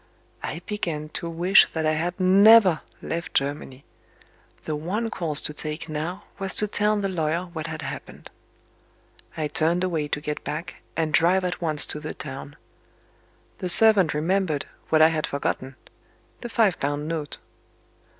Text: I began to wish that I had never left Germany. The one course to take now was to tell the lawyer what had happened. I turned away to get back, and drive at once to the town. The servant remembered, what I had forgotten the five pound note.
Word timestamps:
I 0.41 0.63
began 0.65 1.09
to 1.09 1.29
wish 1.29 1.69
that 1.73 1.85
I 1.85 1.91
had 1.91 2.19
never 2.19 2.81
left 3.03 3.35
Germany. 3.35 3.85
The 4.63 4.75
one 4.75 5.11
course 5.11 5.39
to 5.41 5.53
take 5.53 5.87
now 5.89 6.23
was 6.39 6.55
to 6.55 6.67
tell 6.67 6.97
the 6.97 7.07
lawyer 7.07 7.41
what 7.53 7.67
had 7.67 7.83
happened. 7.83 8.31
I 9.37 9.47
turned 9.47 9.83
away 9.83 10.07
to 10.07 10.19
get 10.19 10.43
back, 10.43 10.77
and 10.97 11.13
drive 11.13 11.45
at 11.45 11.61
once 11.61 11.85
to 11.85 11.99
the 11.99 12.15
town. 12.15 12.55
The 13.59 13.69
servant 13.69 14.15
remembered, 14.15 14.65
what 14.89 15.03
I 15.03 15.09
had 15.09 15.27
forgotten 15.27 15.75
the 16.39 16.49
five 16.49 16.79
pound 16.79 17.07
note. 17.07 17.37